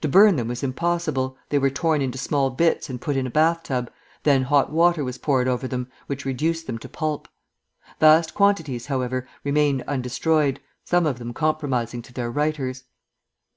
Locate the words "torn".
1.70-2.02